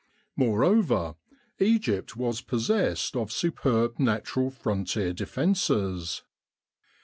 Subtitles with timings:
[0.35, 1.13] More over,
[1.59, 6.23] Egypt was possessed of superb natural frontier defences.